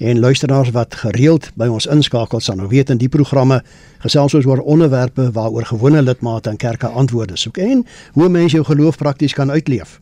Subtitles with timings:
[0.00, 3.58] En luisteraars wat gereeld by ons inskakel sal nou weet in die programme
[4.00, 7.84] gesels ons oor onderwerpe waaroor gewone lidmate in kerke antwoorde soek en
[8.16, 9.98] hoe mense jou geloof prakties kan uitleef.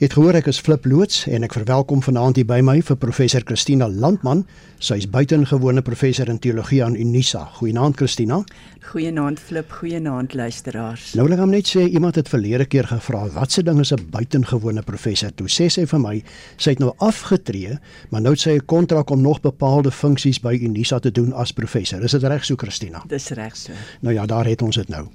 [0.00, 2.96] Jy het gehoor ek is Flip Loots en ek verwelkom vanaand hier by my vir
[2.96, 4.46] professor Christina Landman.
[4.80, 7.42] Sy is buitengewone professor in teologie aan Unisa.
[7.58, 8.38] Goeienaand Christina.
[8.86, 11.10] Goeienaand Flip, goeienaand luisteraars.
[11.18, 13.92] Nou wil ek hom net sê iemand het verlede keer gevra wat se ding is
[13.92, 15.34] 'n buitengewone professor?
[15.36, 16.22] Toe sê sy vir my,
[16.56, 17.76] sy het nou afgetree,
[18.08, 21.52] maar nou het sy 'n kontrak om nog bepaalde funksies by Unisa te doen as
[21.52, 22.02] professor.
[22.02, 23.04] Is dit reg so Christina?
[23.06, 23.72] Dis reg so.
[24.00, 25.08] Nou ja, daar het ons dit nou.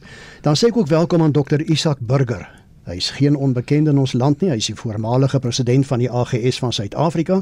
[0.43, 2.64] Dan sê ek ook welkom aan dokter Isak Burger.
[2.85, 4.51] Hy is geen onbekende in ons land nie.
[4.53, 7.39] Hy is die voormalige president van die AGS van Suid-Afrika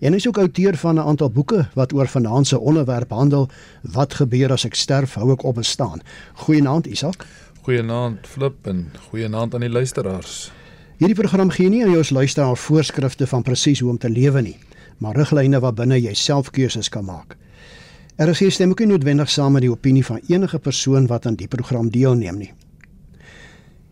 [0.00, 2.08] en hy is ook outeur van 'n aantal boeke wat oor
[2.42, 3.48] se onderwerp handel.
[3.82, 5.14] Wat gebeur as ek sterf?
[5.14, 6.00] Hou ek op bestaan.
[6.34, 7.26] Goeienaand Isak.
[7.62, 10.52] Goeienaand Flip en goeienaand aan die luisteraars.
[10.96, 14.58] Hierdie program gee nie aan jou luisteraar voorskrifte van presies hoe om te lewe nie,
[14.98, 17.36] maar riglyne waarbinne jy self keuses kan maak.
[18.16, 21.26] Er is hier stem ook nie noodwendig saam met die opinie van enige persoon wat
[21.26, 22.52] aan die program deelneem nie.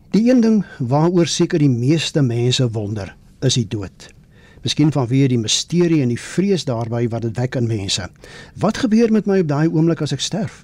[0.09, 3.11] Die een ding waaroor seker die meeste mense wonder,
[3.45, 4.07] is die dood.
[4.63, 8.07] Miskien vanweë die misterie en die vrees daarby wat dit wek in mense.
[8.57, 10.63] Wat gebeur met my op daai oomblik as ek sterf?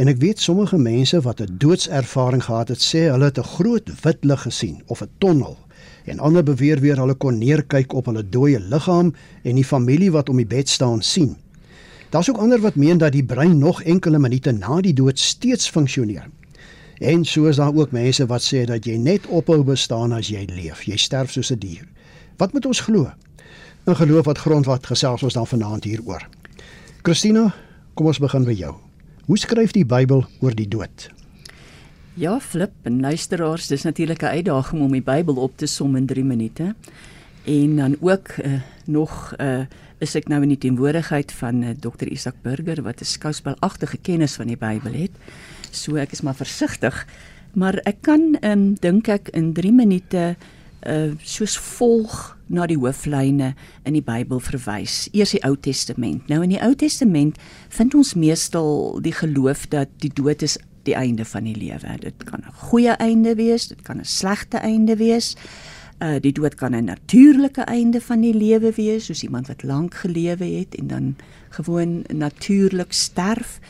[0.00, 3.92] En ek weet sommige mense wat 'n doodservaring gehad het, sê hulle het 'n groot
[4.04, 5.58] wit lig gesien of 'n tonnel.
[6.04, 10.28] En ander beweer weer hulle kon neerkyk op hulle dooie liggaam en die familie wat
[10.28, 11.36] om die bed staan sien.
[12.10, 15.68] Daar's ook ander wat meen dat die brein nog enkele minute na die dood steeds
[15.68, 16.30] funksioneer.
[17.00, 20.44] En so is daar ook mense wat sê dat jy net ophou bestaan as jy
[20.52, 20.82] leef.
[20.84, 21.88] Jy sterf soos 'n dier.
[22.36, 23.10] Wat moet ons glo?
[23.86, 26.28] 'n Geloof wat grond wat gesels ons dan vanaand hieroor.
[27.02, 27.54] Christina,
[27.94, 28.74] kom ons begin by jou.
[29.24, 31.10] Hoe skryf die Bybel oor die dood?
[32.14, 36.06] Ja, flip en luisteraars, dis natuurlik 'n uitdaging om die Bybel op te som in
[36.06, 36.74] 3 minute.
[37.44, 39.64] En dan ook uh, nog uh,
[39.98, 42.06] is ek nou in die teenwoordigheid van uh, Dr.
[42.08, 45.10] Isak Burger wat 'n skouspelagtige kennis van die Bybel het.
[45.70, 47.06] So ek is maar versigtig,
[47.54, 50.36] maar ek kan ehm um, dink ek in 3 minute
[50.86, 53.52] uh soos volg na die hooflyne
[53.84, 55.08] in die Bybel verwys.
[55.12, 56.28] Eers die Ou Testament.
[56.28, 57.38] Nou in die Ou Testament
[57.68, 60.56] vind ons meestal die geloof dat die dood is
[60.88, 61.98] die einde van die lewe.
[62.00, 65.36] Dit kan 'n goeie einde wees, dit kan 'n slegte einde wees.
[66.00, 69.94] Uh die dood kan 'n natuurlike einde van die lewe wees, soos iemand wat lank
[69.94, 71.16] gelewe het en dan
[71.50, 73.60] gewoon natuurlik sterf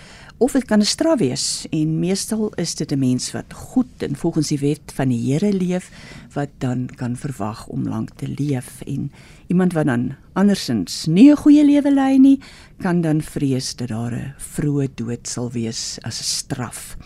[0.41, 4.17] of dit kan 'n straf wees en meestal is dit 'n mens wat goed en
[4.17, 5.91] volgens die wet van die Here leef
[6.33, 9.13] wat dan kan verwag om lank te leef en
[9.47, 12.41] iemand wat dan andersins nie 'n goeie lewe lei nie
[12.79, 16.97] kan dan vrees dat daar 'n vroeë dood sal wees as 'n straf.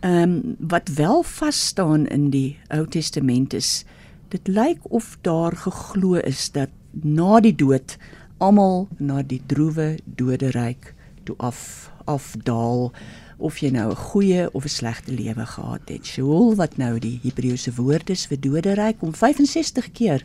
[0.00, 3.84] Ehm um, wat wel vas staan in die Ou Testament is
[4.28, 7.96] dit lyk of daar geglo is dat na die dood
[8.38, 10.94] almal na die droewe doderyk
[11.24, 12.92] toe af afdaal
[13.36, 16.06] of jy nou 'n goeie of 'n slegte lewe gehad het.
[16.06, 20.24] Sheol wat nou die Hebreëse woord is vir doderyk kom 65 keer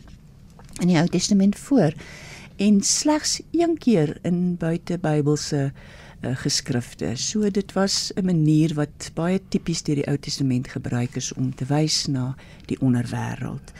[0.80, 1.92] in die Ou Testament voor
[2.56, 5.72] en slegs een keer in buite Bybelse
[6.22, 7.16] uh, geskrifte.
[7.16, 11.54] So dit was 'n manier wat baie tipies deur die Ou Testament gebruik is om
[11.54, 13.72] te wys na die onderwêreld.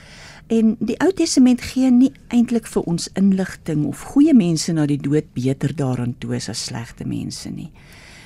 [0.53, 4.99] En die Ou Testament gee nie eintlik vir ons inligting of goeie mense na die
[5.01, 7.71] dood beter daaraan toe as slegte mense nie.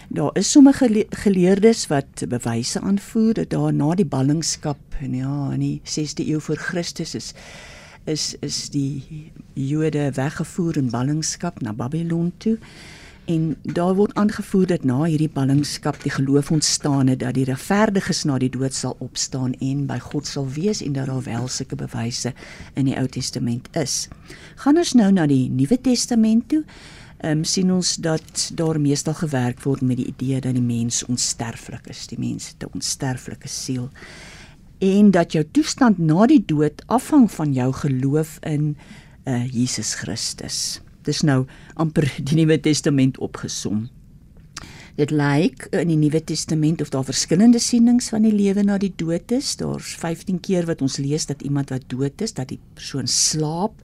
[0.09, 5.62] Daar is sommige geleerdes wat bewyse aanvoer dat daar na die ballingskap en ja in
[5.62, 7.32] die 6de eeu voor Christus is
[8.06, 12.58] is is die Jode weggevoer in ballingskap na Babylon toe.
[13.26, 18.22] En daar word aangevoer dat na hierdie ballingskap die geloof ontstaan het dat die regverdiges
[18.25, 21.76] na die dood sal opstaan en by God sal wees en dat daar wel sulke
[21.76, 22.32] bewyse
[22.75, 24.06] in die Ou Testament is.
[24.62, 26.62] Gaan ons nou na die Nuwe Testament toe
[27.25, 31.91] um, sien ons dat daar meestal gewerk word met die idee dat die mens onsterflik
[31.91, 33.91] is, die mens het 'n onsterflike siel
[34.78, 38.76] en dat jou toestand na die dood afhang van jou geloof in
[39.25, 40.81] uh, Jesus Christus.
[41.06, 41.44] Dis nou
[41.78, 43.87] amper die Nuwe Testament opgesom.
[44.97, 48.93] Dit lyk in die Nuwe Testament of daar verskillende sienings van die lewe na die
[48.97, 49.55] dood is.
[49.61, 53.76] Daar's 15 keer wat ons lees dat iemand wat dood is, dat die persoon slaap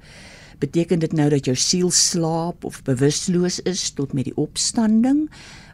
[0.62, 5.26] beteken dit nou dat jou siel slaap of bewusteloos is tot met die opstanding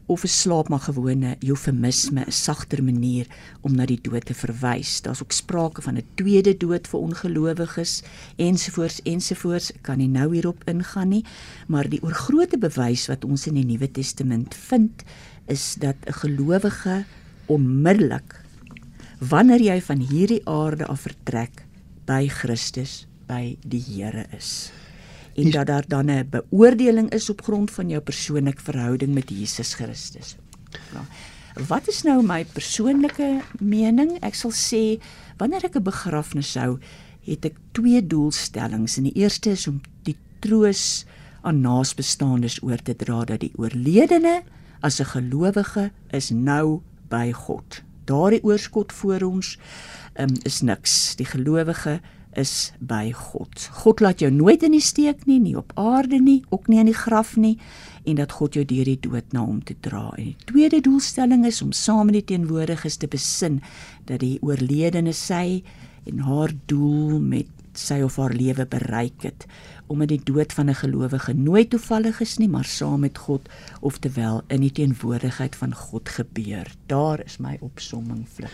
[0.08, 3.26] of 'n slaap maar gewone eufemisme 'n sagter manier
[3.60, 5.02] om na die dood te verwys.
[5.02, 8.02] Daar's ook sprake van 'n tweede dood vir ongelowiges
[8.36, 9.72] ensovoorts ensovoorts.
[9.72, 11.24] Ek kan nie nou hierop ingaan nie,
[11.66, 15.02] maar die oorgrootste bewys wat ons in die Nuwe Testament vind
[15.46, 17.04] is dat 'n gelowige
[17.46, 18.40] onmiddellik
[19.18, 21.64] wanneer jy van hierdie aarde af vertrek
[22.06, 24.70] by Christus by die Here is.
[25.38, 29.74] En dat daar dan 'n beoordeling is op grond van jou persoonlike verhouding met Jesus
[29.74, 30.36] Christus.
[30.92, 31.04] Ja.
[31.66, 34.18] Wat is nou my persoonlike mening?
[34.20, 35.02] Ek sal sê
[35.36, 36.78] wanneer ek 'n begrafnis hou,
[37.24, 38.96] het ek twee doelstellings.
[38.96, 41.04] En die eerste is om die troos
[41.40, 44.42] aan naasbestaandes oor te dra dat die oorledene
[44.80, 47.82] as 'n gelowige is nou by God.
[48.04, 49.58] Daardie oorskot voor ons
[50.14, 51.16] um, is niks.
[51.16, 52.00] Die gelowige
[52.36, 53.68] is by God.
[53.82, 56.90] God laat jou nooit in die steek nie, nie op aarde nie, ook nie in
[56.90, 57.58] die graf nie
[58.08, 60.08] en dat God jou deur die dood na hom te dra.
[60.16, 63.60] En die tweede doelstelling is om saam met die teenwoordiges te besin
[64.08, 65.62] dat die oorledene sy
[66.08, 69.46] en haar doel met sy of haar lewe bereik het
[69.88, 73.48] omdat die dood van 'n gelowige nooit toevallig is nie maar saam met God
[73.80, 76.66] oftewel in die teenwoordigheid van God gebeur.
[76.86, 78.52] Daar is my opsomming flip.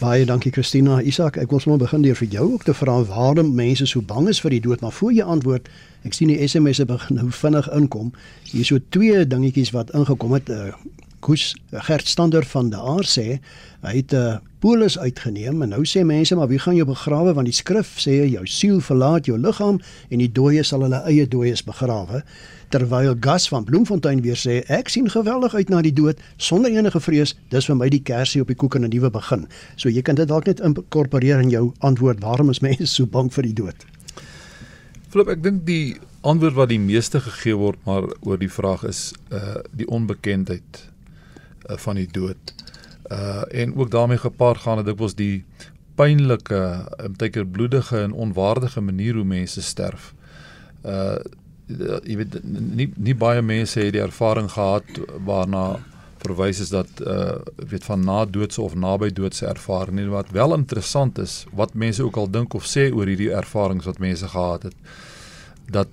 [0.00, 1.02] Baie dankie Christina.
[1.04, 4.30] Isak, ek wil sommer begin deur vir jou ook te vra waarom mense so bang
[4.32, 5.66] is vir die dood, maar voor jy antwoord,
[6.08, 8.08] ek sien die SMS'e begin nou vinnig inkom.
[8.48, 10.48] Hier is so twee dingetjies wat ingekom het.
[10.48, 10.72] Uh,
[11.20, 13.40] Koos Gert Stander van die Aar sê
[13.84, 17.34] hy het 'n uh, polis uitgeneem en nou sê mense maar wie gaan jou begrawe?
[17.34, 19.80] Want die skrif sê jou siel verlaat jou liggaam
[20.10, 22.22] en die dooies sal hulle eie dooies begrawe.
[22.70, 27.00] Terwyl Gas van Bloemfontein weer sê ek sien geweldig uit na die dood sonder enige
[27.00, 27.34] vrees.
[27.50, 29.46] Dis vir my die kersie op die koek en 'n nuwe begin.
[29.76, 33.32] So jy kan dit dalk net inkorporeer in jou antwoord waarom is mense so bang
[33.32, 33.86] vir die dood?
[35.08, 39.12] Flip ek dink die antwoord wat die meeste gegee word maar oor die vraag is
[39.32, 40.90] uh die onbekendheid
[41.70, 42.54] uh, van die dood.
[43.10, 45.44] Uh en ook daarmee gepaard gaan dit dikwels die
[45.94, 50.14] pynlike, omteker um, bloedige en onwaardige manier hoe mense sterf.
[50.84, 51.18] Uh
[52.04, 54.88] jy weet nie nie baie mense het die ervaring gehad
[55.26, 55.78] waarna
[56.24, 57.38] verwys is dat uh
[57.70, 62.02] weet van na doodse of naby doodse ervaring nie wat wel interessant is wat mense
[62.04, 64.74] ook al dink of sê oor hierdie ervarings wat mense gehad het
[65.70, 65.88] dat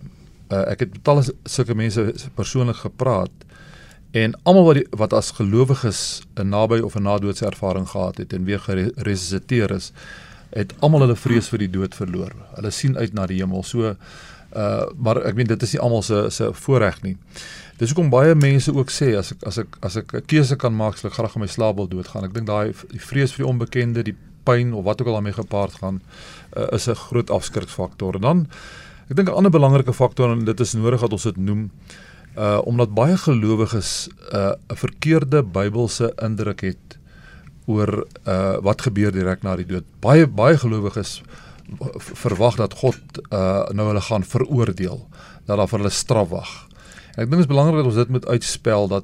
[0.52, 3.47] uh, ek het met talle sulke mense persoonlik gepraat
[4.12, 8.34] En almal wat die, wat as gelowiges 'n naby of 'n nadoodse ervaring gehad het
[8.34, 9.92] en weer geresusiteer is,
[10.50, 12.32] het almal hulle vrees vir die dood verloor.
[12.56, 13.64] Hulle sien uit na die hemel.
[13.64, 13.96] So
[14.56, 17.18] uh maar ek meen dit is nie almal se se voorreg nie.
[17.78, 20.76] Dis hoekom baie mense ook sê as ek as ek as ek 'n keuse kan
[20.76, 22.24] maak, sal ek graag in my slaap wil doodgaan.
[22.24, 25.34] Ek dink daai die vrees vir die onbekende, die pyn of wat ook al daarmee
[25.34, 26.02] gepaard gaan,
[26.58, 28.16] uh, is 'n groot afskriksfaktor.
[28.16, 28.48] En dan
[29.10, 32.07] ek dink 'n ander belangrike faktor en dit is nodig dat ons dit noem uh
[32.38, 36.98] omdat baie gelowiges uh 'n verkeerde Bybelse indruk het
[37.66, 39.86] oor uh wat gebeur direk na die dood.
[40.00, 41.22] Baie baie gelowiges
[41.98, 43.00] verwag dat God
[43.32, 45.08] uh nou hulle gaan veroordeel,
[45.46, 46.68] dat daar vir hulle straf wag.
[47.18, 49.04] Ek dink dit is belangrik dat ons dit moet uitspel dat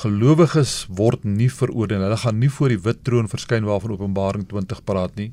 [0.00, 2.00] gelowiges word nie veroordeel.
[2.06, 5.30] Hulle gaan nie voor die wit troon verskyn waarvan Openbaring 20 praat nie.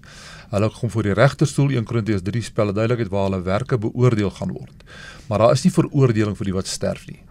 [0.51, 4.51] Hulle kom voor die regterstoel 1 Korintiërs 3 spel duidelik waar hulle werke beoordeel gaan
[4.53, 4.83] word.
[5.29, 7.21] Maar daar is nie veroordeling vir die wat sterf nie.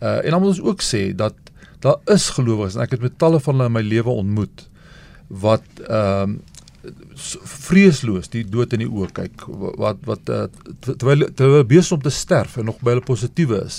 [0.00, 1.36] Uh en dan moet ons ook sê dat
[1.84, 4.68] daar is gelowiges en ek het met talle van hulle in my lewe ontmoet
[5.44, 6.42] wat ehm um,
[7.64, 9.44] vreesloos die dood in die oë kyk
[9.80, 10.42] wat wat uh,
[10.84, 13.78] terwyl terwyl besig om te sterf en nog by hulle positiewe is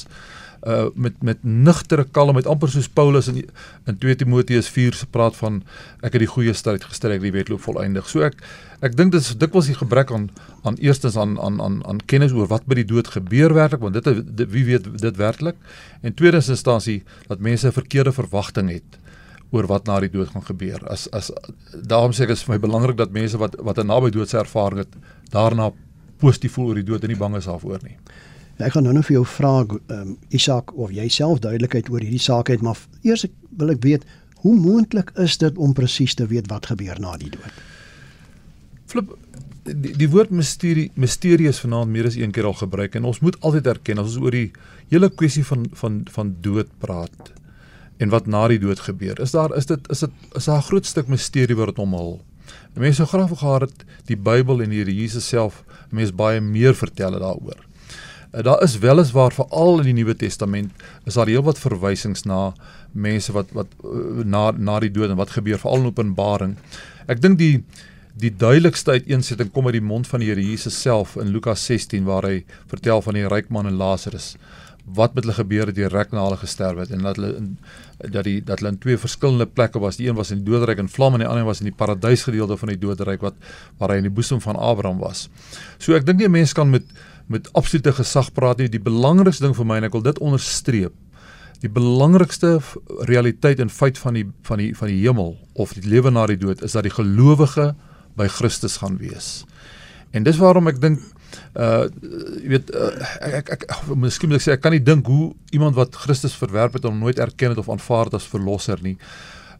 [0.66, 3.44] uh met met nugtere kalmheid amper soos Paulus in
[3.86, 5.62] in 2 Timoteus 4 se praat van
[6.02, 8.10] ek het die goeie stryd gestry ek het die wedloop volëindig.
[8.10, 8.42] So ek
[8.82, 10.30] ek dink dit is dikwels die gebrek aan
[10.64, 13.94] aan eerstens aan aan aan aan kennis oor wat by die dood gebeur werklik want
[13.94, 15.56] dit, dit wie weet dit werklik
[16.02, 19.00] en tweedens instansie dat mense 'n verkeerde verwagting het
[19.52, 20.82] oor wat na die dood gaan gebeur.
[20.90, 21.32] As as
[21.72, 24.80] daarom sê ek is vir my belangrik dat mense wat wat 'n naby doodse ervaring
[24.80, 24.96] het
[25.30, 25.72] daarna
[26.18, 27.98] positief voel oor die dood en nie bang is daarvoor nie.
[28.58, 32.22] Ek gaan nou net vir jou vra um, Isak of jy self duidelikheid oor hierdie
[32.24, 33.26] saak het, maar eers
[33.60, 34.06] wil ek weet
[34.46, 37.62] hoe moontlik is dit om presies te weet wat gebeur na die dood?
[38.88, 39.16] Flip
[39.66, 43.22] die, die woord misterie misterie is vanaand meer as een keer al gebruik en ons
[43.26, 44.52] moet altyd erken as ons oor die
[44.94, 47.34] hele kwessie van van van dood praat
[48.04, 49.20] en wat na die dood gebeur.
[49.24, 52.22] Is daar is dit is dit is daar 'n groot stuk misterie wat dit omhul.
[52.76, 56.76] Mense sou graag gehad het die Bybel en die Here Jesus self mense baie meer
[56.76, 57.66] vertel daaroor.
[58.36, 60.72] Uh, daar is weliswaar veral in die Nuwe Testament
[61.06, 62.54] is daar heelwat verwysings na
[62.92, 66.58] mense wat wat uh, na na die dood en wat gebeur veral in Openbaring.
[67.08, 67.64] Ek dink die
[68.16, 72.06] die duidelikste uiteensetting kom uit die mond van die Here Jesus self in Lukas 16
[72.08, 74.36] waar hy vertel van die ryk man en Lazarus
[74.86, 77.50] wat met hulle gebeur het direk na hulle gesterf het en dat hulle in
[78.12, 79.98] dat die dat hulle in twee verskillende plekke was.
[79.98, 82.58] Die een was in die doderyk in vlam en die ander was in die paradysgedeelte
[82.58, 83.40] van die doderyk wat
[83.80, 85.30] waar hy in die boesem van Abraham was.
[85.80, 86.84] So ek dink nie 'n mens kan met
[87.32, 88.70] met absolute gesag praat nie.
[88.70, 90.94] Die belangrikste ding vir my en ek wil dit onderstreep.
[91.64, 92.60] Die belangrikste
[93.10, 96.40] realiteit en feit van die van die van die hemel of die lewe na die
[96.40, 97.74] dood is dat die gelowige
[98.20, 99.46] by Christus gaan wees.
[100.16, 101.02] En dis waarom ek dink
[101.60, 101.86] uh
[102.44, 102.92] jy weet uh,
[103.28, 106.36] ek ek, ek miskien moet ek sê ek kan nie dink hoe iemand wat Christus
[106.38, 108.96] verwerp het om nooit erken het of aanvaar as verlosser nie.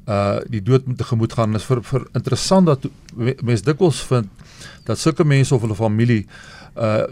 [0.06, 1.56] Uh die dood moet tegemoet gaan.
[1.58, 2.86] Is vir vir interessant dat
[3.42, 4.30] mense dikwels vind
[4.86, 6.26] dat sulke mense of hulle familie
[6.76, 7.04] uh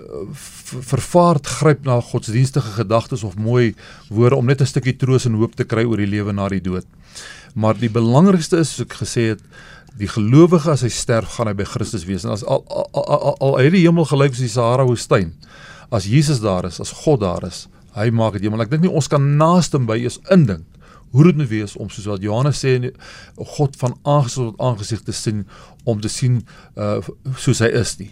[0.73, 3.75] vervaard gryp na godsdienstige gedagtes of mooi
[4.09, 6.61] woorde om net 'n stukkie troos en hoop te kry oor die lewe na die
[6.61, 6.85] dood.
[7.55, 9.41] Maar die belangrikste is soos ek gesê het,
[9.97, 12.25] die gelowige as hy sterf gaan hy by Christus wees.
[12.25, 15.33] En as al al, al, al hy die hemel gelyk soos die Sahara woestyn.
[15.91, 18.61] As Jesus daar is, as God daar is, hy maak dit hemel.
[18.61, 20.65] Ek dink nie ons kan naaste by is indink
[21.13, 22.89] hoe dit moet wees om soos wat Johannes sê
[23.37, 25.43] God van aangesig tot aangesig te sien
[25.85, 26.39] om te sien
[26.73, 26.97] uh
[27.37, 28.09] soos hy is nie.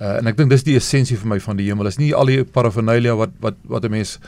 [0.00, 1.86] Uh, en ek dink dis die essensie vir my van die hemel.
[1.86, 4.18] Is nie al die paraphernalia wat wat wat 'n mens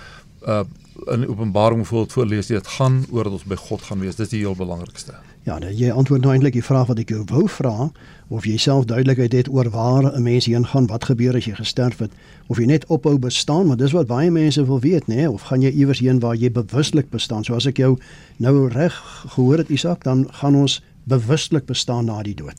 [0.46, 0.64] uh
[1.12, 2.56] in Openbaring voorlees nie.
[2.56, 4.16] Dit gaan oor dat ons by God gaan wees.
[4.16, 5.12] Dis die heel belangrikste.
[5.46, 7.90] Ja, nou, jy antwoord nou eintlik die vraag wat ek jou wou vra
[8.34, 11.54] of jy self duidelikheid het oor waar 'n mens heen gaan, wat gebeur as jy
[11.54, 12.10] gesterf het,
[12.48, 15.30] of jy net ophou bestaan, want dis wat baie mense wil weet, nê, nee?
[15.30, 17.44] of gaan jy iewers heen waar jy bewuslik bestaan?
[17.44, 17.98] So as ek jou
[18.36, 18.94] nou reg
[19.26, 22.58] gehoor het, Isak, dan gaan ons bewuslik bestaan na die dood.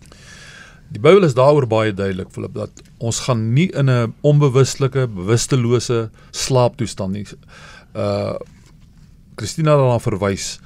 [0.94, 6.10] Die Bybel is daaroor baie duidelik, Philip, dat ons gaan nie in 'n onbewustelike, bewustelose
[6.32, 7.26] slaaptoestand nie.
[7.96, 8.36] Uh
[9.36, 10.60] Christina het daarna verwys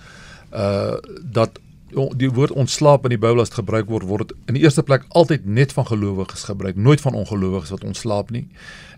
[0.54, 1.60] uh dat
[1.92, 5.04] die woord ontslaap in die Bybel as dit gebruik word, word in die eerste plek
[5.10, 8.48] altyd net van gelowiges gebruik, nooit van ongelowiges wat ontslaap nie.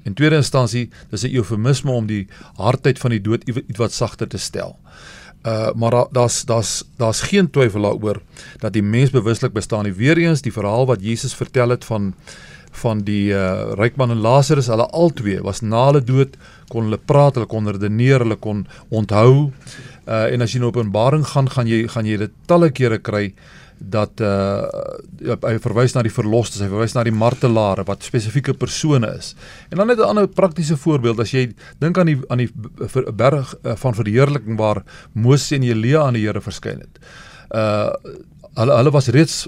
[0.04, 4.38] In tweede instansie, dis 'n eufemisme om die hardheid van die dood ietwat sagter te
[4.38, 4.78] stel.
[5.76, 8.22] Maar daar's daar's daar's geen twyfel daaroor
[8.60, 9.84] dat die mens bewuslik bestaan.
[9.84, 12.14] Die weer eens die verhaal wat Jesus vertel het van
[12.74, 16.38] van die uh ryk man en Lazarus, hulle albei was na hulle dood
[16.72, 19.52] kon hulle praat, hulle kon redeneer, hulle kon onthou.
[20.08, 23.34] Uh en as jy in Openbaring gaan, gaan jy gaan jy dit talle kere kry
[23.90, 24.64] dat uh
[25.44, 29.34] hy verwys na die verlosters, hy verwys na die martelare wat spesifieke persone is.
[29.72, 32.52] En dan net 'n ander praktiese voorbeeld as jy dink aan die aan die
[33.16, 37.00] berg uh, van verheerliking waar Moses en Elia aan die Here verskyn het.
[37.52, 37.92] Uh
[38.54, 39.48] hulle hulle was reeds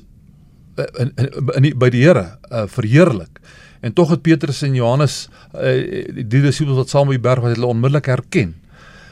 [0.76, 3.40] in, in, in die, by die Here uh, verheerlik.
[3.82, 7.56] En tog het Petrus en Johannes uh, die, disippels wat saam op die berg was,
[7.56, 8.56] hulle onmiddellik herken.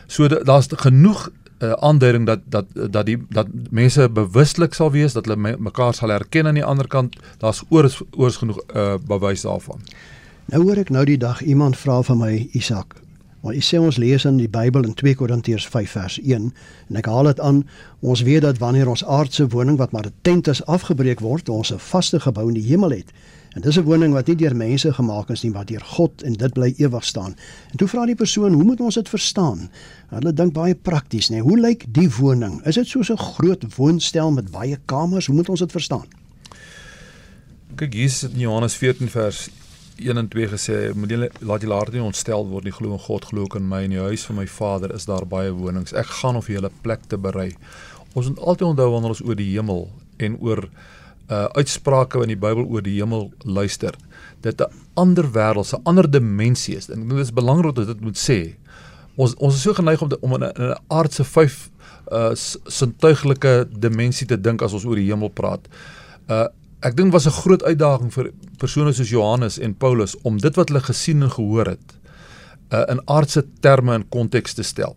[0.07, 1.29] So daar's genoeg
[1.63, 5.93] uh, aanduiding dat dat dat die dat mense bewuslik sal wees dat hulle me, mekaar
[5.93, 9.79] sal herken aan die ander kant daar's oors oors genoeg uh, bewys daarvan.
[10.51, 12.97] Nou hoor ek nou die dag iemand vra van my Isak.
[13.43, 16.45] Maar jy sê ons lees in die Bybel in 2 Korintiërs 5 vers 1
[16.89, 17.63] en ek haal dit aan
[17.99, 21.73] ons weet dat wanneer ons aardse woning wat maar 'n tent is afgebreek word ons
[21.73, 23.11] 'n vaste gebou in die hemel het.
[23.53, 26.33] En dis 'n woning wat nie deur mense gemaak is nie, maar deur God en
[26.33, 27.35] dit bly ewig staan.
[27.71, 29.69] En toe vra die persoon, hoe moet ons dit verstaan?
[30.09, 31.39] Hulle dink baie prakties, nê.
[31.39, 32.65] Hoe lyk die woning?
[32.65, 35.25] Is dit soos 'n groot woonstel met baie kamers?
[35.25, 36.05] Hoe moet ons dit verstaan?
[37.75, 39.49] Kyk, Jesus het in Johannes 14 vers
[39.95, 42.99] 1 en 2 gesê, moet julle laat julle harte nie ontstel word nie, glo in
[42.99, 43.83] God, glo in my.
[43.83, 45.93] In die huis van my Vader is daar baie wonings.
[45.93, 47.55] Ek gaan of jy 'n plek te berei.
[48.13, 50.69] Ons moet altyd onthou wanneer ons oor die hemel en oor
[51.31, 53.95] uh uitsprake in die Bybel oor die hemel luister,
[54.41, 56.89] dit 'n ander wêreld, 'n ander dimensie is.
[56.89, 58.55] En dit is belangrik dat dit moet sê.
[59.15, 61.69] Ons ons is so geneig om te, om in 'n aardse vyf
[62.11, 62.31] uh
[62.67, 65.67] sintuiglike dimensie te dink as ons oor die hemel praat.
[66.27, 66.47] Uh
[66.83, 70.69] ek dink was 'n groot uitdaging vir persone soos Johannes en Paulus om dit wat
[70.69, 71.99] hulle gesien en gehoor het
[72.73, 74.95] uh in aardse terme en konteks te stel.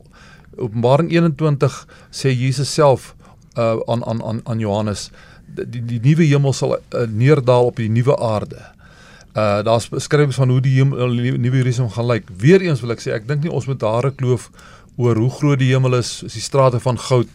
[0.56, 3.14] Openbaring 21 sê Jesus self
[3.56, 5.10] uh aan aan aan Johannes
[5.46, 8.62] die die nuwe hemel sal uh, neerdal op die nuwe aarde.
[9.36, 12.30] Uh daar's beskrywings van hoe die hemel nuwe Jerusalem gaan lyk.
[12.40, 14.50] Weereens wil ek sê ek dink nie ons moet daar 'n kloof
[14.96, 17.28] oor hoe groot die hemel is, is die strate van goud,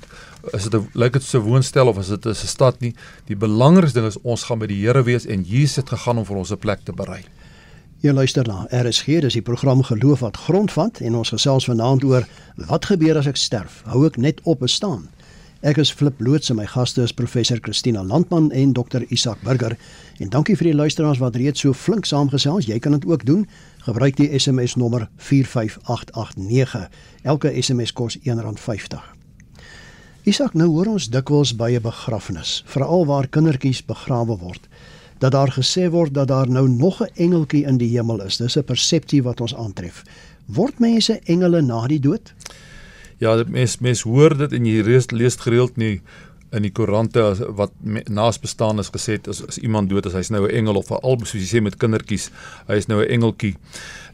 [0.57, 2.95] is dit lyk dit so 'n woonstel of is dit 'n stad nie.
[3.27, 6.25] Die belangrikste ding is ons gaan by die Here wees en Jesus het gegaan om
[6.25, 7.23] vir ons 'n plek te berei.
[8.01, 12.27] Jy luister na RSG, dis die program Geloof wat grondvat en ons gesels vanaand oor
[12.55, 13.83] wat gebeur as ek sterf?
[13.85, 15.09] Hou ek net op bestaan?
[15.61, 19.75] Ek is Flip Loots en my gaste is professor Christina Landman en dokter Isak Burger.
[20.17, 22.65] En dankie vir die luisteraars wat reeds so flink saamgesels.
[22.65, 23.43] Jy kan dit ook doen.
[23.85, 26.87] Gebruik die SMS nommer 45889.
[27.29, 29.03] Elke SMS kos R1.50.
[30.25, 34.67] Isak, nou hoor ons dikwels by 'n begrafnis, veral waar kindertjies begrawe word,
[35.19, 38.37] dat daar gesê word dat daar nou nog 'n engeltjie in die hemel is.
[38.37, 40.03] Dis 'n persepsie wat ons aantref.
[40.45, 42.33] Word mense engele na die dood?
[43.21, 45.99] Ja, dit mens mens hoor dit en jy lees lees gereeld nie
[46.51, 47.23] in die koerante
[47.55, 47.71] wat
[48.11, 51.19] naas bestaan is gesê as, as iemand dood is hy's nou 'n engel of al
[51.23, 52.29] soos jy sê met kindertjies
[52.67, 53.55] hy is nou 'n engeltjie.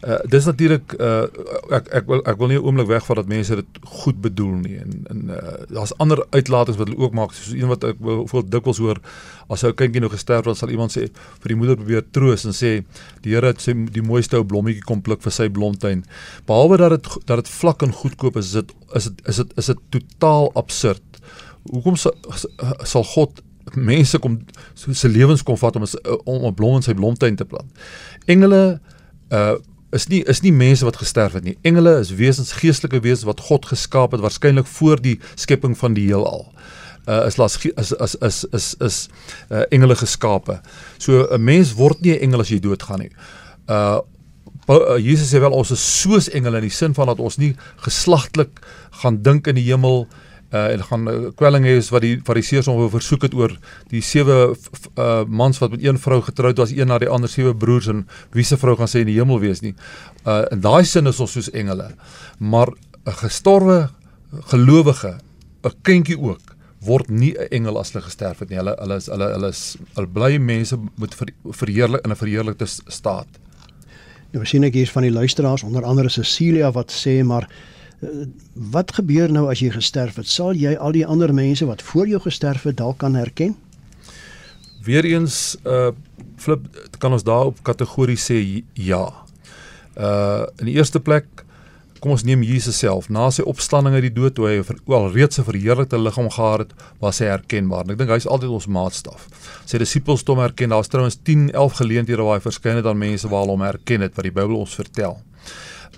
[0.06, 1.26] Uh dis natuurlik uh
[1.72, 4.78] ek ek wil ek wil nie 'n oomblik wegvat dat mense dit goed bedoel nie
[4.78, 8.50] en en uh daar's ander uitlatings wat hulle ook maak soos een wat ek veel
[8.50, 9.02] dikwels hoor
[9.50, 11.10] as 'n kindjie nou gesterf het sal iemand sê
[11.42, 12.84] vir die moeder probeer troos en sê
[13.22, 16.06] die Here het sy die mooiste ou blommetjie kom pluk vir sy blomtuin.
[16.46, 19.58] Behalwe dat dit dat dit vlak en goedkoop is, is dit is dit is dit
[19.58, 21.04] is dit totaal absurd.
[21.72, 22.14] Hoekom sal,
[22.84, 23.42] sal God
[23.76, 24.38] mense kom
[24.74, 25.86] so se lewens kom vat om
[26.24, 27.72] om 'n blom in sy blomtuin te plant?
[28.26, 28.80] Engele
[29.32, 29.56] uh
[29.92, 31.58] is nie is nie mense wat gesterf het nie.
[31.62, 36.06] Engele is wesens geestelike wesens wat God geskaap het waarskynlik voor die skepping van die
[36.06, 36.52] heelal.
[37.08, 39.10] Uh is las is is is is is
[39.50, 40.62] uh engele geskape.
[40.98, 43.12] So 'n mens word nie 'n engel as jy doodgaan nie.
[43.68, 44.00] Uh
[45.00, 48.60] Jesus sê wel ons is soos engele in die sin van dat ons nie geslagtelik
[49.02, 50.08] gaan dink in die hemel
[50.50, 53.52] en gaan uh, kwelling hê wat die fariseërs hom versoek het oor
[53.92, 54.56] die sewe
[54.96, 58.06] uh mans wat met een vrou getroud was een na die ander sewe broers en
[58.32, 59.76] wie se vrou gaan sê in die hemel wees nie.
[60.26, 61.92] Uh in daai sin is ons soos engele.
[62.40, 62.72] Maar
[63.06, 63.90] 'n gestorwe
[64.52, 65.20] gelowige
[65.64, 68.58] 'n kindjie ook word nie 'n engel as hulle gesterf het nie.
[68.58, 72.66] Hulle hulle is hulle hulle is hulle bly mense moet ver, verheerlik in 'n verheerlikte
[72.88, 73.28] staat.
[74.32, 77.77] Nou sien ek hier van die luisteraars onder andere Cecilia wat sê maar Eh,
[78.54, 80.30] wat gebeur nou as jy gesterf het?
[80.30, 83.56] Sal jy al die ander mense wat voor jou gesterf het dalk kan herken?
[84.86, 85.92] Weereens uh
[86.38, 86.68] flip
[87.02, 88.38] kan ons daarop kategorie sê
[88.74, 89.06] ja.
[89.98, 91.26] Uh in die eerste plek
[92.00, 94.58] kom ons neem Jesus self na sy opstanding uit die dood toe hy
[94.94, 97.86] al reeds 'n verheerlikte liggaam gehad het, was hy herkenbaar.
[97.86, 99.28] En ek dink hy's altyd ons maatstaf.
[99.66, 100.70] Sy disippels het hom herken.
[100.70, 104.02] Daar's trouens 10, 11 geleenthede waar hy verskyn het aan mense waar hulle hom herken
[104.02, 105.18] het wat die Bybel ons vertel.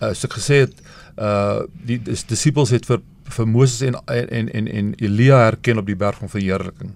[0.01, 0.74] Uh so ek gesê het
[1.19, 5.97] uh die disippels het vir vir Moses en en en en Elia herken op die
[5.99, 6.95] berg van verheerliking.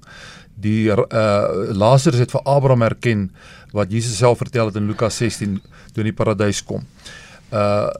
[0.56, 3.27] Die uh Lazarus het vir Abraham herken
[3.74, 5.60] wat Jesus self vertel het in Lukas 16
[5.94, 6.88] toe in die paradys kom.
[7.51, 7.92] Uh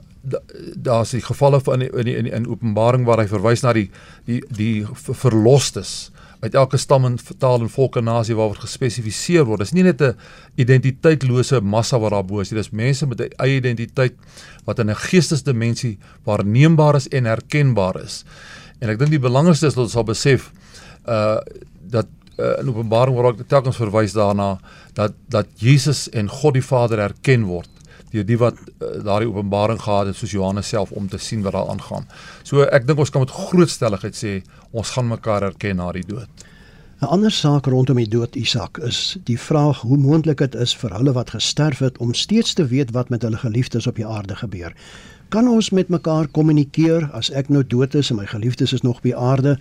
[0.74, 3.90] daar's die gevalle van in in in, in Openbaring waar hy verwys na die
[4.24, 6.10] die die verlosters
[6.44, 9.62] uit elke stam en taal en volk en nasie waaroor gespesifiseer word.
[9.64, 10.16] Dit is nie net 'n
[10.60, 12.60] identiteitlose massa wat daar bo is nie.
[12.60, 14.14] Dis mense met 'n eie identiteit
[14.64, 18.24] wat in 'n geestesdimensie waarneembaar is en herkenbaar is.
[18.80, 20.52] En ek dink die belangrikste is dat ons sal besef
[21.08, 21.38] uh
[21.90, 22.06] dat
[22.38, 24.58] uh, in Openbaring word ook telkens verwys daarna
[24.94, 27.68] dat dat Jesus en God die Vader erken word
[28.14, 31.56] deur die wat uh, daardie openbaring gehad het soos Johannes self om te sien wat
[31.56, 32.06] daar aangaan.
[32.42, 34.40] So ek dink ons kan met groot stelligheid sê
[34.72, 36.28] ons gaan mekaar erken na die dood.
[37.02, 40.94] 'n Ander saak rondom die dood Isak is die vraag hoe moontlik dit is vir
[40.96, 44.36] hulle wat gesterf het om steeds te weet wat met hulle geliefdes op die aarde
[44.36, 44.72] gebeur.
[45.28, 49.02] Kan ons met mekaar kommunikeer as ek nou dood is en my geliefdes is nog
[49.02, 49.58] op die aarde?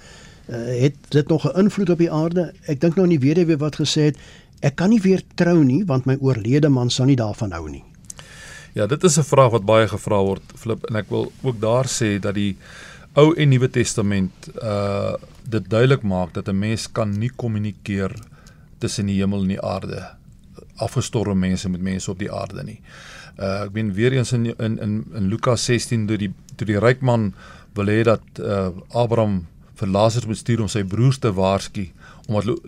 [0.47, 2.53] Uh, het dit nog 'n invloed op die aarde?
[2.67, 4.17] Ek dink nou nie weer weer wat gesê het
[4.61, 7.83] ek kan nie weer trou nie want my oorlede man sal nie daarvan hou nie.
[8.73, 11.85] Ja, dit is 'n vraag wat baie gevra word, Flip, en ek wil ook daar
[11.85, 12.57] sê dat die
[13.13, 18.15] Ou en Nuwe Testament uh dit duidelik maak dat 'n mens kan nie kommunikeer
[18.77, 20.15] tussen die hemel en die aarde
[20.75, 22.79] afgestorwe mense met mense op die aarde nie.
[23.39, 26.79] Uh ek ben weer eens in in in, in Lukas 16 toe die toe die
[26.79, 27.33] ryk man
[27.73, 31.87] wil hê dat uh Abraham vir Lazarus moet stuur om sy broers te waarsku
[32.27, 32.59] omdat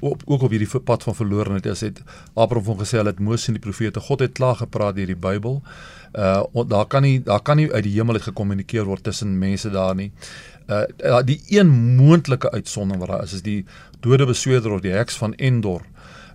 [0.00, 2.02] op, ook op hierdie pad van verlorenheid is het
[2.34, 5.16] Abraham van gesê hulle het Moses en die profete God het klaar gepraat deur die
[5.16, 5.62] Bybel.
[6.12, 9.70] Uh daar kan nie daar kan nie uit die hemel uit gekommunikeer word tussen mense
[9.70, 10.10] daar nie.
[10.66, 13.64] Uh die een moontlike uitsondering wat daar is is die
[14.00, 15.82] dode besweder of die heks van Endor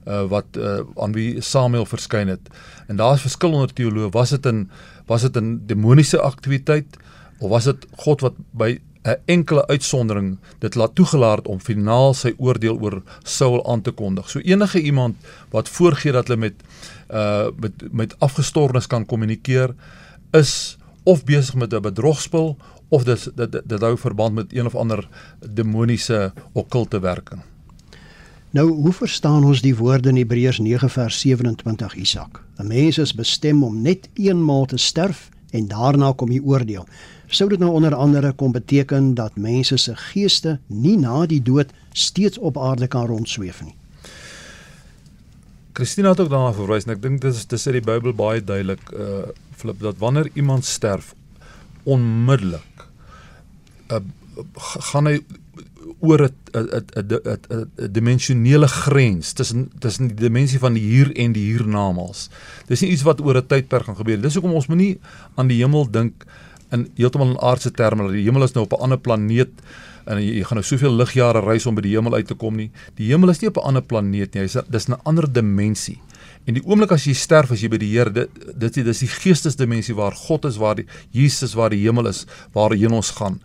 [0.08, 2.48] uh wat uh aan wie Samuel verskyn het.
[2.88, 4.70] En daar is verskil onder teoloë, was dit 'n
[5.06, 6.98] was dit 'n demoniese aktiwiteit
[7.39, 12.34] of was dit God wat by 'n enkele uitsondering dit laat toegelaat om finaal sy
[12.38, 14.30] oordeel oor Saul aan te kondig.
[14.30, 15.15] So enige iemand
[15.50, 16.54] wat voorgee dat hulle met
[17.12, 19.76] uh met met afgestorwenes kan kommunikeer
[20.32, 22.58] is of besig met 'n bedrogspel
[22.89, 25.08] of dit dit dit hou verband met een of ander
[25.54, 27.41] demoniese okkulte werking.
[28.52, 32.43] Nou, hoe verstaan ons die woorde in Hebreërs 9 vers 27 Isak?
[32.58, 36.86] 'n Mens is bestem om net eenmaal te sterf en daarna kom die oordeel
[37.30, 41.72] sou dit nou onder andere kom beteken dat mense se geeste nie na die dood
[41.94, 43.76] steeds op aarde kan rondsweef nie.
[45.74, 48.92] Christina het ook daarna verwys en ek dink dis dis uit die Bybel baie duidelik
[48.96, 51.14] uh flip dat wanneer iemand sterf
[51.84, 52.88] onmiddellik
[53.92, 54.02] uh
[54.90, 55.20] gaan hy
[56.00, 61.46] oor 'n 'n 'n dimensionele grens tussen tussen die dimensie van die hier en die
[61.52, 62.30] hiernamaals.
[62.68, 64.22] Dis nie iets wat oor 'n tydperk gaan gebeur.
[64.22, 65.00] Dis hoekom ons moenie
[65.36, 66.26] aan die hemel dink
[66.72, 69.50] in heeltemal in aardse terme dat die hemel is nou op 'n ander planeet
[70.06, 72.56] en jy, jy gaan nou soveel ligjare reis om by die hemel uit te kom
[72.56, 72.72] nie.
[72.96, 74.42] Die hemel is nie op 'n ander planeet nie.
[74.42, 76.00] Hy's dis 'n ander dimensie.
[76.46, 79.08] En die oomblik as jy sterf as jy by die Here dit dit is die
[79.08, 83.39] geestesdimensie waar God is, waar die Jesus waar die hemel is, waarheen ons gaan.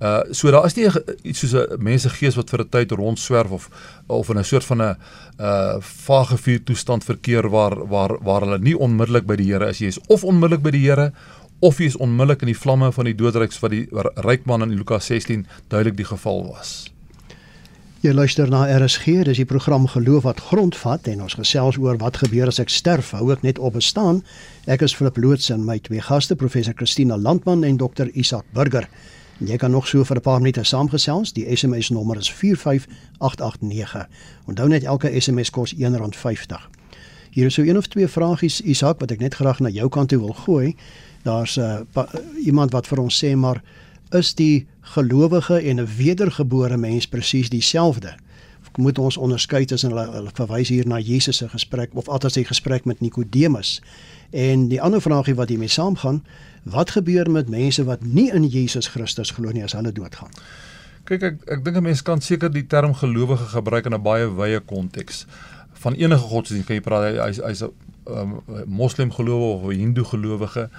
[0.00, 0.88] Uh so daar is nie
[1.22, 3.70] iets soos 'n mense gees wat vir 'n tyd rondswerf of
[4.06, 4.96] of in 'n soort van 'n
[5.40, 9.78] uh vage vuur toestand verkeer waar waar waar hulle nie onmiddellik by die Here is.
[9.78, 11.12] Jy is of onmiddellik by die Here
[11.60, 14.74] of jy is onmiddellik in die vlamme van die doodryks wat die ryk man in
[14.76, 16.94] Lukas 16 duidelik die geval was.
[18.04, 22.18] Jy luister na RSG, dis die program Geloof wat grondvat en ons gesels oor wat
[22.20, 24.20] gebeur as ek sterf, hou ek net op bestaan.
[24.68, 28.84] Ek is Flip Loots en my twee gaste, professor Christina Landman en dokter Isak Burger.
[29.38, 31.32] Jy kan nog so vir 'n paar minute saamgesels.
[31.32, 34.08] Die SMS nommer is 45889.
[34.46, 36.70] Onthou net elke SMS kos R1.50.
[37.30, 40.08] Hier is so een of twee vragies Isak wat ek net graag na jou kant
[40.08, 40.76] toe wil gooi.
[41.22, 42.04] Daar's 'n uh,
[42.44, 43.62] iemand wat vir ons sê maar
[44.10, 48.14] is die gelowige en 'n wedergebore mens presies dieselfde?
[48.76, 52.44] Moet ons onderskei tussen hulle, hulle verwys hier na Jesus se gesprek of altyd sy
[52.44, 53.80] gesprek met Nikodemus?
[54.34, 56.24] En die ander vraagie wat hiermee saamgaan,
[56.62, 60.32] wat gebeur met mense wat nie in Jesus Christus glo nie as hulle doodgaan?
[61.04, 64.26] Kyk ek ek dink 'n mens kan seker die term gelowige gebruik in 'n baie
[64.26, 65.26] wye konteks.
[65.72, 67.70] Van enige godsdienst kan jy praat hy's hy's 'n
[68.06, 70.70] um, moslim gelowige of 'n hindoe gelowige.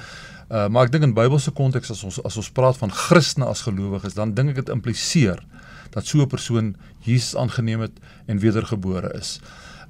[0.49, 3.61] Uh, maar ek dink in Bybelse konteks as ons as ons praat van Christene as
[3.61, 5.39] gelowiges, dan dink ek dit impliseer
[5.89, 9.39] dat so 'n persoon Jesus aangeneem het en wedergebore is.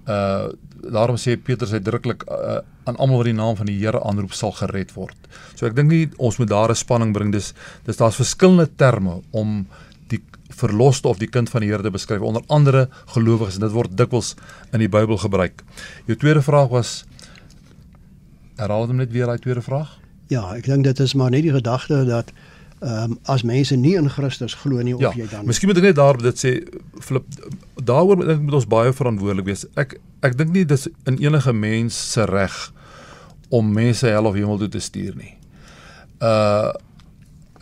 [0.08, 0.47] Uh
[0.86, 4.51] daarom sê Petrus uitdruklik uh, aan almal wat die naam van die Here aanroep sal
[4.51, 5.17] gered word.
[5.55, 7.53] So ek dink nie ons moet daar 'n spanning bring dis
[7.86, 9.67] dis daar's verskillende terme om
[10.08, 13.71] die verloste of die kind van die Here te beskryf onder andere gelowiges en dit
[13.71, 14.36] word dikwels
[14.71, 15.63] in die Bybel gebruik.
[16.05, 17.05] Jou tweede vraag was
[18.55, 19.97] herhaal hom net weer daai tweede vraag?
[20.27, 22.31] Ja, ek dink dit is maar net die gedagte dat
[22.86, 25.80] ehm um, as mense nie in Christus glo nie of ja, jy dan Miskien moet
[25.82, 26.52] ek net daarop dit sê
[27.02, 27.26] flip
[27.82, 29.65] daaroor dink ek moet ons baie verantwoordelik wees.
[29.80, 32.54] Ek ek dink nie dis in enige mens se reg
[33.50, 35.34] om mense hel of hemel toe te stuur nie.
[36.21, 36.74] Uh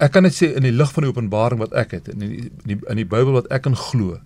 [0.04, 2.32] ek kan net sê in die lig van die openbaring wat ek het in die
[2.50, 4.18] in die, in die Bybel wat ek in glo,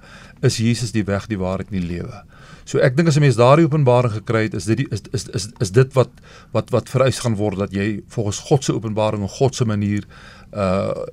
[0.42, 2.24] is Jesus die weg, die waarheid en die lewe.
[2.68, 5.28] So ek dink as 'n mens daardie openbaring gekry het, is dit die, is, is
[5.38, 6.10] is is dit wat
[6.52, 10.04] wat wat vereis gaan word dat jy volgens God se openbaring en God se manier
[10.58, 11.06] uh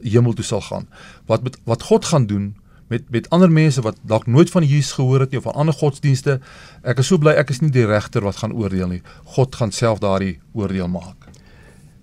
[0.00, 0.88] hemel toe sal gaan.
[1.26, 2.54] Wat met wat God gaan doen
[2.88, 5.74] met met ander mense wat dalk nooit van Jesus gehoor het nie of van ander
[5.74, 6.40] godsdienste.
[6.82, 9.02] Ek is so bly ek is nie die regter wat gaan oordeel nie.
[9.36, 11.26] God gaan self daardie oordeel maak.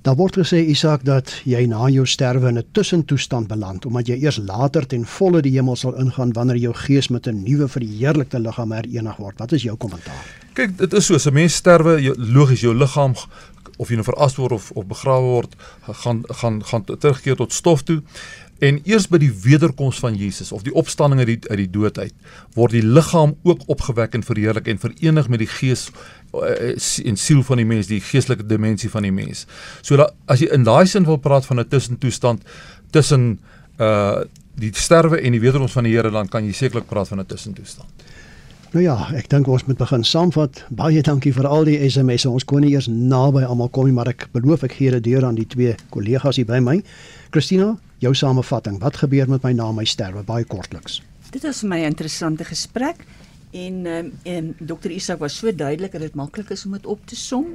[0.04, 4.18] Daar word gesê Isak dat jy na jou sterwe in 'n tussentoestand beland omdat jy
[4.20, 8.40] eers later ten volle die hemel sal ingaan wanneer jou gees met 'n nuwe verheerlikte
[8.40, 9.40] liggaam herenig word.
[9.40, 10.26] Wat is jou kommentaar?
[10.54, 13.16] Kyk, dit is so, as 'n mens sterwe, logies jou liggaam
[13.78, 15.56] of jy nou veras word of of begrawe word,
[16.04, 18.02] gaan gaan gaan terugkeer tot stof toe.
[18.64, 21.98] En eers by die wederkoms van Jesus of die opstanding uit die uit die dood
[22.00, 22.14] uit,
[22.56, 25.90] word die liggaam ook opgewek en verheerlik en verenig met die gees
[26.34, 29.46] uh, en siel van die mens, die geestelike dimensie van die mens.
[29.82, 32.48] So dat as jy in daai sin wil praat van 'n tussentoestand
[32.92, 33.40] tussen
[33.80, 37.20] uh die sterwe en die wederkoms van die Here, dan kan jy sekerlik praat van
[37.20, 37.90] 'n tussentoestand.
[38.74, 40.64] Nou ja, ek dink ons moet begin saamvat.
[40.74, 42.32] Baie dankie vir al die SMS'e.
[42.32, 45.28] Ons kon nie eers naby almal kom nie, maar ek beloof ek gee dit deur
[45.28, 46.80] aan die twee kollegas hier by my.
[47.30, 48.80] Christina, jou samevatting.
[48.82, 50.24] Wat gebeur met my na my sterwe?
[50.26, 51.04] Baie kortliks.
[51.30, 53.06] Dit was my interessante gesprek.
[53.54, 56.90] En ehm um, en Dr Isak was so duidelik dat dit maklik is om dit
[56.90, 57.46] op te som,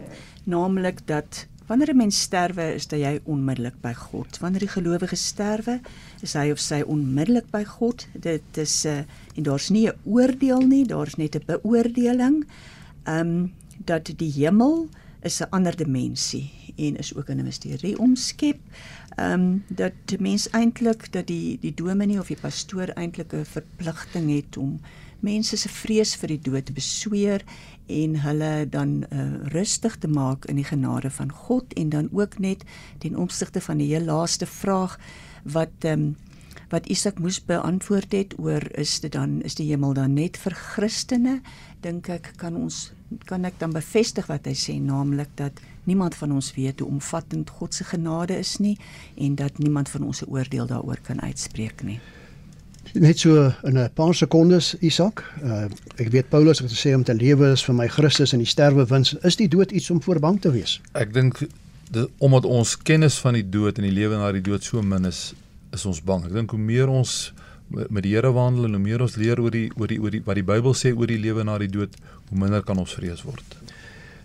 [0.47, 4.39] naamlik dat wanneer 'n mens sterwe, is dit jy onmiddellik by God.
[4.39, 5.81] Wanneer die gelowige sterwe,
[6.21, 8.07] is hy of sy onmiddellik by God.
[8.13, 9.05] Dit is 'n uh,
[9.37, 12.47] en daar's nie 'n oordeel nie, daar's net 'n beoordeling.
[13.05, 13.53] Ehm um,
[13.85, 14.89] dat die hemel
[15.23, 18.59] is 'n ander dimensie en is ook 'n misterie omskep.
[19.17, 24.35] Ehm um, dat mens eintlik dat die die dominee of die pastoor eintlik 'n verpligting
[24.35, 24.81] het om
[25.21, 27.43] mense se vrees vir die dood te besweer
[27.89, 32.39] en hulle dan uh, rustig te maak in die genade van God en dan ook
[32.39, 32.65] net
[32.99, 34.99] ten opsigte van die heel laaste vraag
[35.43, 36.17] wat um,
[36.69, 40.53] wat Isak moes beantwoord het oor is dit dan is die hemel dan net vir
[40.53, 41.39] Christene?
[41.81, 42.91] Dink ek kan ons
[43.25, 47.51] kan ek dan bevestig wat hy sê naamlik dat niemand van ons weet hoe omvattend
[47.57, 48.77] God se genade is nie
[49.17, 52.01] en dat niemand van ons 'n oordeel daaroor kan uitspreek nie
[52.95, 55.25] Net so in 'n paar sekondes, Isak.
[55.43, 55.65] Uh,
[55.97, 58.87] ek weet Paulus het gesê om te lewe is vir my Christus en die sterwe
[58.87, 59.15] wins.
[59.23, 60.81] Is die dood iets om voor bang te wees?
[60.93, 61.47] Ek dink
[62.19, 65.35] omdat ons kennis van die dood en die lewe na die dood so min is,
[65.73, 66.25] is ons bang.
[66.25, 67.33] Ek dink hoe meer ons
[67.69, 70.23] met die Here wandel en hoe meer ons leer oor die oor die oor die
[70.25, 71.97] wat die Bybel sê oor die lewe na die dood,
[72.31, 73.58] hoe minder kan ons vrees word.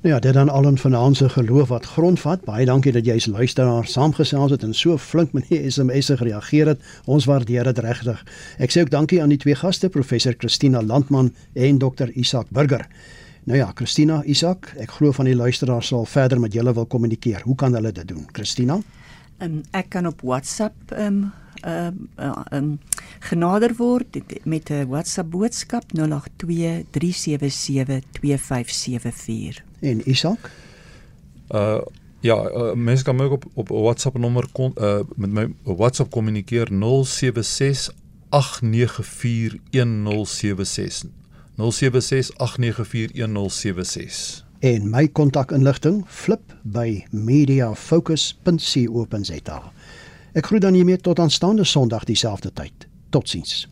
[0.04, 2.44] Nou ja, dit dan al in vanaand se geloof wat grondvat.
[2.44, 6.68] Baie dankie dat jy as luisteraar saamgesels het en so flink met die SMS'e gereageer
[6.74, 6.82] het.
[7.06, 8.20] Ons waardeer dit regtig.
[8.60, 12.84] Ek sê ook dankie aan die twee gaste, professor Christina Landman en dokter Isak Burger.
[13.48, 17.48] Nou ja, Christina, Isak, ek glo van die luisteraars sal verder met julle wil kommunikeer.
[17.48, 18.28] Hoe kan hulle dit doen?
[18.36, 18.82] Christina?
[19.39, 21.30] Um, ek kan op WhatsApp um
[21.63, 22.74] um uh, um
[23.32, 29.72] genader word met 'n WhatsApp boodskap 082 377 2574.
[29.84, 30.52] En Isak?
[31.50, 31.82] Uh
[32.24, 36.12] ja, uh, mense kan my ook op op WhatsApp nommer kon uh met my WhatsApp
[36.12, 36.67] kommunikeer
[37.04, 37.93] 076
[38.30, 41.10] 894 1076.
[41.58, 41.62] 0768941076.
[44.60, 49.72] En my kontakinligting flip by mediafocus.co.za.
[50.34, 52.88] Ek groet dan hiermee tot aanstaande Sondag dieselfde tyd.
[53.10, 53.67] Totsiens.